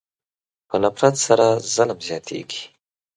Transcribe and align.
په 0.67 0.75
نفرت 0.83 1.15
سره 1.27 1.45
ظلم 1.73 1.99
زیاتېږي. 2.07 2.63